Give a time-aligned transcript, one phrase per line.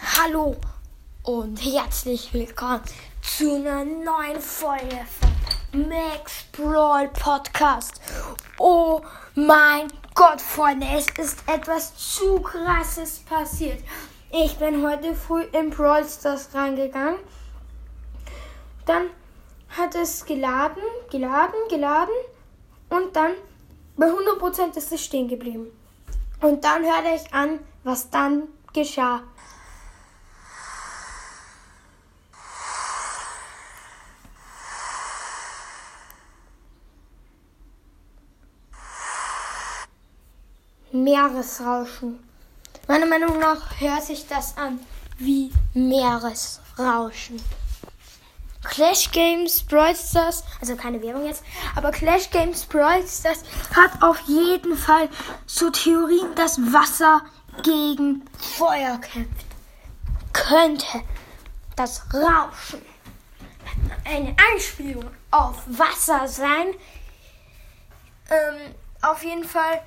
[0.00, 0.56] Hallo
[1.24, 2.82] und herzlich willkommen
[3.20, 8.00] zu einer neuen Folge von Max Brawl Podcast.
[8.58, 9.00] Oh
[9.34, 13.82] mein Gott, Freunde, es ist etwas zu krasses passiert.
[14.30, 17.18] Ich bin heute früh in Brawl Stars reingegangen.
[18.86, 19.06] Dann
[19.76, 22.14] hat es geladen, geladen, geladen
[22.88, 23.32] und dann
[23.96, 25.66] bei 100% ist es stehen geblieben.
[26.40, 29.22] Und dann hörte ich an, was dann geschah.
[40.92, 42.18] Meeresrauschen.
[42.86, 44.80] Meiner Meinung nach hört sich das an
[45.18, 47.42] wie Meeresrauschen.
[48.64, 51.42] Clash Games Brawl Stars, also keine Werbung jetzt,
[51.74, 53.42] aber Clash Games Brawl Stars
[53.74, 55.08] hat auf jeden Fall
[55.46, 57.22] so Theorien, dass Wasser
[57.62, 58.24] gegen
[58.56, 59.46] Feuer kämpft.
[60.32, 61.02] Könnte
[61.76, 62.82] das Rauschen
[64.04, 66.68] eine Anspielung auf Wasser sein?
[68.30, 69.80] Ähm, auf jeden Fall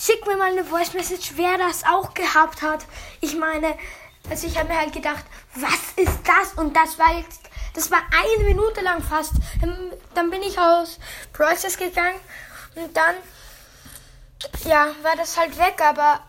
[0.00, 2.86] Schick mir mal eine Voice Message, wer das auch gehabt hat.
[3.20, 3.76] Ich meine,
[4.30, 5.24] also ich habe mir halt gedacht,
[5.56, 6.52] was ist das?
[6.54, 7.40] Und das war jetzt,
[7.74, 9.32] das war eine Minute lang fast.
[10.14, 11.00] Dann bin ich aus
[11.32, 12.20] Process gegangen
[12.76, 13.16] und dann,
[14.64, 16.20] ja, war das halt weg, aber,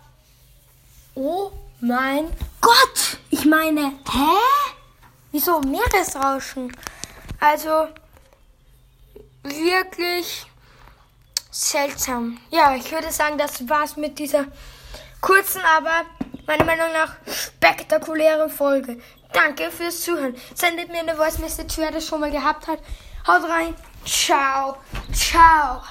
[1.13, 3.19] oh mein Gott!
[3.29, 4.37] Ich meine, hä?
[5.31, 6.75] Wieso Meeresrauschen?
[7.39, 7.87] Also,
[9.43, 10.48] wirklich
[11.51, 12.39] seltsam.
[12.51, 14.45] Ja, ich würde sagen, das war's mit dieser
[15.21, 16.05] kurzen, aber
[16.45, 18.99] meiner Meinung nach spektakulären Folge.
[19.33, 20.35] Danke fürs Zuhören.
[20.55, 22.79] Sendet mir eine Voice Message, wer das schon mal gehabt hat.
[23.27, 23.75] Haut rein.
[24.05, 24.77] Ciao.
[25.13, 25.81] Ciao.